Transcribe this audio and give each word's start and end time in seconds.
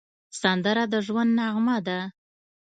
سندره 0.41 0.83
د 0.91 0.95
ژوند 1.05 1.31
نغمه 1.39 1.77
ده 1.87 1.99